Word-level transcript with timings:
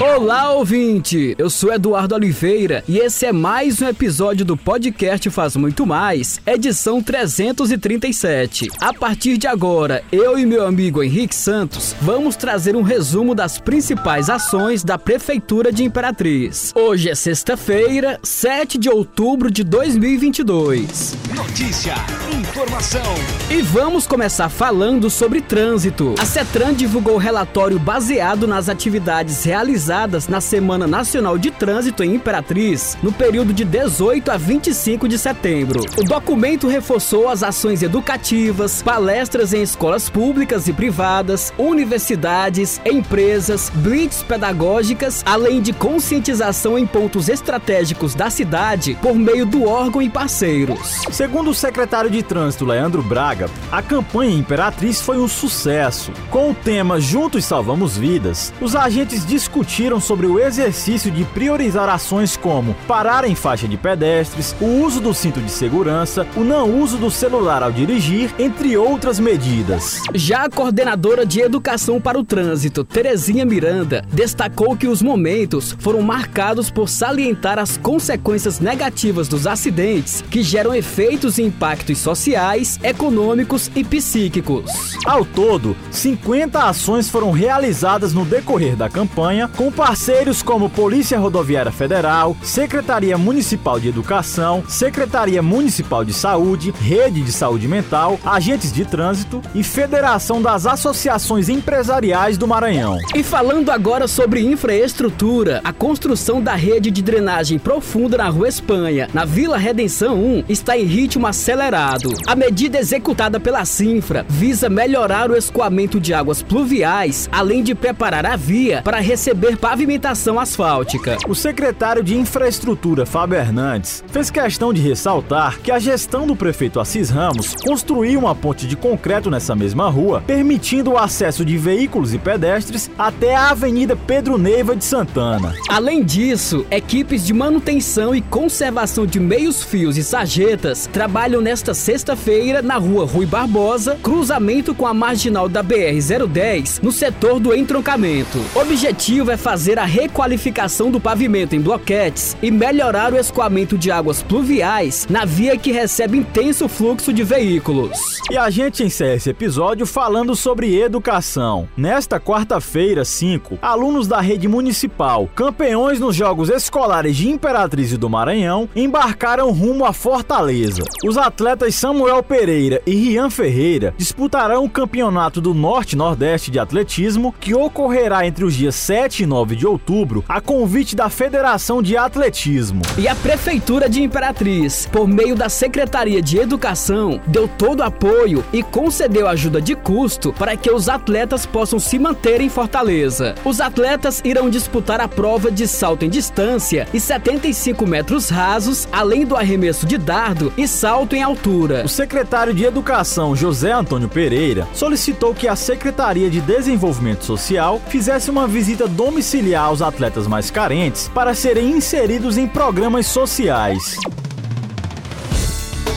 Olá, 0.00 0.52
ouvinte! 0.52 1.34
Eu 1.36 1.50
sou 1.50 1.70
Eduardo 1.70 2.14
Oliveira 2.14 2.82
e 2.88 2.96
esse 2.96 3.26
é 3.26 3.32
mais 3.34 3.82
um 3.82 3.86
episódio 3.86 4.46
do 4.46 4.56
podcast 4.56 5.28
Faz 5.28 5.54
Muito 5.56 5.84
Mais, 5.84 6.40
edição 6.46 7.02
337. 7.02 8.68
A 8.80 8.94
partir 8.94 9.36
de 9.36 9.46
agora, 9.46 10.02
eu 10.10 10.38
e 10.38 10.46
meu 10.46 10.66
amigo 10.66 11.02
Henrique 11.02 11.34
Santos 11.34 11.94
vamos 12.00 12.34
trazer 12.34 12.74
um 12.76 12.80
resumo 12.80 13.34
das 13.34 13.58
principais 13.58 14.30
ações 14.30 14.82
da 14.82 14.96
Prefeitura 14.96 15.70
de 15.70 15.84
Imperatriz. 15.84 16.72
Hoje 16.74 17.10
é 17.10 17.14
sexta-feira, 17.14 18.18
7 18.22 18.78
de 18.78 18.88
outubro 18.88 19.50
de 19.50 19.62
2022. 19.62 21.14
Notícia, 21.36 21.94
informação. 22.32 23.14
E 23.50 23.60
vamos 23.60 24.06
começar 24.06 24.48
falando 24.48 25.10
sobre 25.10 25.42
trânsito. 25.42 26.14
A 26.18 26.24
CETRAN 26.24 26.72
divulgou 26.72 27.18
relatório 27.18 27.78
baseado 27.78 28.46
nas 28.46 28.70
atividades 28.70 29.44
realizadas 29.44 29.89
realizadas 29.90 30.28
na 30.28 30.40
Semana 30.40 30.86
Nacional 30.86 31.36
de 31.36 31.50
Trânsito 31.50 32.04
em 32.04 32.14
Imperatriz, 32.14 32.96
no 33.02 33.12
período 33.12 33.52
de 33.52 33.64
18 33.64 34.30
a 34.30 34.36
25 34.36 35.08
de 35.08 35.18
setembro. 35.18 35.80
O 35.98 36.04
documento 36.04 36.68
reforçou 36.68 37.28
as 37.28 37.42
ações 37.42 37.82
educativas, 37.82 38.82
palestras 38.82 39.52
em 39.52 39.62
escolas 39.62 40.08
públicas 40.08 40.68
e 40.68 40.72
privadas, 40.72 41.52
universidades, 41.58 42.80
empresas, 42.86 43.70
blitz 43.74 44.22
pedagógicas, 44.22 45.22
além 45.26 45.60
de 45.60 45.72
conscientização 45.72 46.78
em 46.78 46.86
pontos 46.86 47.28
estratégicos 47.28 48.14
da 48.14 48.30
cidade 48.30 48.96
por 49.02 49.16
meio 49.16 49.44
do 49.44 49.64
órgão 49.64 50.00
e 50.00 50.08
parceiros. 50.08 51.02
Segundo 51.10 51.50
o 51.50 51.54
secretário 51.54 52.10
de 52.10 52.22
Trânsito 52.22 52.64
Leandro 52.64 53.02
Braga, 53.02 53.50
a 53.72 53.82
campanha 53.82 54.36
Imperatriz 54.36 55.00
foi 55.00 55.18
um 55.18 55.26
sucesso. 55.26 56.12
Com 56.30 56.50
o 56.50 56.54
tema 56.54 57.00
Juntos 57.00 57.44
Salvamos 57.44 57.96
Vidas, 57.96 58.52
os 58.60 58.76
agentes 58.76 59.26
discutiram 59.26 59.79
discutiram 59.80 60.00
sobre 60.00 60.26
o 60.26 60.38
exercício 60.38 61.10
de 61.10 61.24
priorizar 61.24 61.88
ações 61.88 62.36
como 62.36 62.74
parar 62.86 63.24
em 63.24 63.34
faixa 63.34 63.66
de 63.66 63.78
pedestres, 63.78 64.54
o 64.60 64.66
uso 64.66 65.00
do 65.00 65.14
cinto 65.14 65.40
de 65.40 65.50
segurança, 65.50 66.26
o 66.36 66.40
não 66.40 66.80
uso 66.80 66.98
do 66.98 67.10
celular 67.10 67.62
ao 67.62 67.72
dirigir, 67.72 68.30
entre 68.38 68.76
outras 68.76 69.18
medidas. 69.18 70.02
Já 70.14 70.44
a 70.44 70.50
coordenadora 70.50 71.24
de 71.24 71.40
Educação 71.40 71.98
para 71.98 72.18
o 72.18 72.24
Trânsito, 72.24 72.84
Terezinha 72.84 73.46
Miranda, 73.46 74.04
destacou 74.12 74.76
que 74.76 74.86
os 74.86 75.00
momentos 75.00 75.74
foram 75.78 76.02
marcados 76.02 76.70
por 76.70 76.88
salientar 76.88 77.58
as 77.58 77.78
consequências 77.78 78.60
negativas 78.60 79.28
dos 79.28 79.46
acidentes 79.46 80.22
que 80.30 80.42
geram 80.42 80.74
efeitos 80.74 81.38
e 81.38 81.42
impactos 81.42 81.98
sociais, 81.98 82.78
econômicos 82.82 83.70
e 83.74 83.82
psíquicos. 83.82 84.98
Ao 85.06 85.24
todo, 85.24 85.74
50 85.90 86.64
ações 86.64 87.08
foram 87.08 87.30
realizadas 87.30 88.12
no 88.12 88.26
decorrer 88.26 88.76
da 88.76 88.90
campanha 88.90 89.48
com 89.48 89.69
com 89.70 89.72
parceiros 89.72 90.42
como 90.42 90.68
Polícia 90.68 91.18
Rodoviária 91.18 91.70
Federal, 91.70 92.36
Secretaria 92.42 93.16
Municipal 93.16 93.78
de 93.78 93.88
Educação, 93.88 94.64
Secretaria 94.66 95.40
Municipal 95.40 96.04
de 96.04 96.12
Saúde, 96.12 96.74
Rede 96.80 97.22
de 97.22 97.30
Saúde 97.30 97.68
Mental, 97.68 98.18
agentes 98.24 98.72
de 98.72 98.84
trânsito 98.84 99.40
e 99.54 99.62
Federação 99.62 100.42
das 100.42 100.66
Associações 100.66 101.48
Empresariais 101.48 102.36
do 102.36 102.48
Maranhão. 102.48 102.98
E 103.14 103.22
falando 103.22 103.70
agora 103.70 104.08
sobre 104.08 104.44
infraestrutura, 104.44 105.60
a 105.62 105.72
construção 105.72 106.42
da 106.42 106.54
rede 106.54 106.90
de 106.90 107.02
drenagem 107.02 107.58
profunda 107.58 108.16
na 108.16 108.28
Rua 108.28 108.48
Espanha, 108.48 109.08
na 109.14 109.24
Vila 109.24 109.56
Redenção 109.56 110.16
1, 110.18 110.44
está 110.48 110.76
em 110.76 110.84
ritmo 110.84 111.26
acelerado. 111.26 112.12
A 112.26 112.34
medida 112.34 112.78
executada 112.78 113.38
pela 113.38 113.64
Sinfra 113.64 114.26
visa 114.28 114.68
melhorar 114.68 115.30
o 115.30 115.36
escoamento 115.36 116.00
de 116.00 116.12
águas 116.12 116.42
pluviais, 116.42 117.28
além 117.30 117.62
de 117.62 117.74
preparar 117.74 118.26
a 118.26 118.36
via 118.36 118.80
para 118.82 118.98
receber 118.98 119.49
pavimentação 119.56 120.38
asfáltica. 120.38 121.16
O 121.28 121.34
secretário 121.34 122.02
de 122.02 122.16
Infraestrutura, 122.16 123.06
Fábio 123.06 123.38
Hernandes, 123.38 124.04
fez 124.08 124.30
questão 124.30 124.72
de 124.72 124.80
ressaltar 124.80 125.58
que 125.60 125.70
a 125.70 125.78
gestão 125.78 126.26
do 126.26 126.36
prefeito 126.36 126.80
Assis 126.80 127.10
Ramos 127.10 127.54
construiu 127.54 128.20
uma 128.20 128.34
ponte 128.34 128.66
de 128.66 128.76
concreto 128.76 129.30
nessa 129.30 129.54
mesma 129.54 129.88
rua, 129.88 130.22
permitindo 130.26 130.92
o 130.92 130.98
acesso 130.98 131.44
de 131.44 131.56
veículos 131.56 132.14
e 132.14 132.18
pedestres 132.18 132.90
até 132.98 133.34
a 133.34 133.50
Avenida 133.50 133.96
Pedro 133.96 134.38
Neiva 134.38 134.74
de 134.74 134.84
Santana. 134.84 135.54
Além 135.68 136.04
disso, 136.04 136.66
equipes 136.70 137.26
de 137.26 137.32
manutenção 137.32 138.14
e 138.14 138.20
conservação 138.20 139.06
de 139.06 139.20
meios 139.20 139.62
fios 139.62 139.96
e 139.96 140.04
sarjetas 140.04 140.88
trabalham 140.92 141.40
nesta 141.40 141.74
sexta-feira 141.74 142.62
na 142.62 142.76
rua 142.76 143.04
Rui 143.04 143.26
Barbosa, 143.26 143.98
cruzamento 144.02 144.74
com 144.74 144.86
a 144.86 144.94
marginal 144.94 145.48
da 145.48 145.62
BR-010, 145.62 146.82
no 146.82 146.92
setor 146.92 147.38
do 147.38 147.54
entroncamento. 147.54 148.38
O 148.54 148.60
objetivo 148.60 149.30
é 149.30 149.36
fazer 149.40 149.78
a 149.78 149.84
requalificação 149.84 150.90
do 150.90 151.00
pavimento 151.00 151.56
em 151.56 151.60
bloquetes 151.60 152.36
e 152.42 152.50
melhorar 152.50 153.12
o 153.12 153.16
escoamento 153.16 153.76
de 153.76 153.90
águas 153.90 154.22
pluviais 154.22 155.06
na 155.10 155.24
via 155.24 155.56
que 155.56 155.72
recebe 155.72 156.18
intenso 156.18 156.68
fluxo 156.68 157.12
de 157.12 157.24
veículos. 157.24 157.98
E 158.30 158.36
a 158.36 158.50
gente 158.50 158.84
encerra 158.84 159.14
esse 159.14 159.30
episódio 159.30 159.86
falando 159.86 160.36
sobre 160.36 160.78
educação. 160.78 161.68
Nesta 161.76 162.20
quarta-feira, 162.20 163.04
5, 163.04 163.58
alunos 163.62 164.06
da 164.06 164.20
rede 164.20 164.46
municipal, 164.46 165.28
campeões 165.34 165.98
nos 165.98 166.14
Jogos 166.14 166.50
Escolares 166.50 167.16
de 167.16 167.28
Imperatriz 167.28 167.92
e 167.92 167.96
do 167.96 168.10
Maranhão, 168.10 168.68
embarcaram 168.76 169.50
rumo 169.50 169.84
à 169.84 169.92
Fortaleza. 169.92 170.84
Os 171.04 171.16
atletas 171.16 171.74
Samuel 171.74 172.22
Pereira 172.22 172.82
e 172.86 172.94
Rian 172.94 173.30
Ferreira 173.30 173.94
disputarão 173.96 174.64
o 174.64 174.70
Campeonato 174.70 175.40
do 175.40 175.54
Norte-Nordeste 175.54 176.50
de 176.50 176.58
Atletismo, 176.58 177.34
que 177.40 177.54
ocorrerá 177.54 178.26
entre 178.26 178.44
os 178.44 178.54
dias 178.54 178.74
7 178.74 179.22
e 179.22 179.26
9 179.30 179.50
9 179.50 179.56
de 179.56 179.66
outubro, 179.66 180.24
a 180.28 180.40
convite 180.40 180.94
da 180.94 181.08
Federação 181.08 181.82
de 181.82 181.96
Atletismo. 181.96 182.82
E 182.98 183.08
a 183.08 183.14
Prefeitura 183.14 183.88
de 183.88 184.02
Imperatriz, 184.02 184.86
por 184.92 185.08
meio 185.08 185.34
da 185.34 185.48
Secretaria 185.48 186.20
de 186.20 186.38
Educação, 186.38 187.20
deu 187.26 187.48
todo 187.48 187.80
o 187.80 187.84
apoio 187.84 188.44
e 188.52 188.62
concedeu 188.62 189.26
ajuda 189.26 189.60
de 189.60 189.74
custo 189.74 190.32
para 190.32 190.56
que 190.56 190.70
os 190.70 190.88
atletas 190.88 191.46
possam 191.46 191.78
se 191.78 191.98
manter 191.98 192.40
em 192.40 192.48
Fortaleza. 192.48 193.34
Os 193.44 193.60
atletas 193.60 194.20
irão 194.24 194.50
disputar 194.50 195.00
a 195.00 195.08
prova 195.08 195.50
de 195.50 195.66
salto 195.66 196.04
em 196.04 196.10
distância 196.10 196.86
e 196.92 197.00
75 197.00 197.86
metros 197.86 198.28
rasos, 198.28 198.86
além 198.92 199.24
do 199.24 199.36
arremesso 199.36 199.86
de 199.86 199.96
dardo 199.96 200.52
e 200.56 200.68
salto 200.68 201.16
em 201.16 201.22
altura. 201.22 201.82
O 201.84 201.88
secretário 201.88 202.52
de 202.52 202.64
Educação, 202.64 203.34
José 203.34 203.72
Antônio 203.72 204.08
Pereira, 204.08 204.68
solicitou 204.74 205.34
que 205.34 205.48
a 205.48 205.56
Secretaria 205.56 206.28
de 206.30 206.40
Desenvolvimento 206.40 207.24
Social 207.24 207.80
fizesse 207.88 208.30
uma 208.30 208.46
visita 208.46 208.86
domiciliar 208.86 209.19
auxiliar 209.20 209.70
os 209.70 209.82
atletas 209.82 210.26
mais 210.26 210.50
carentes 210.50 211.10
para 211.14 211.34
serem 211.34 211.70
inseridos 211.70 212.38
em 212.38 212.48
programas 212.48 213.06
sociais. 213.06 213.98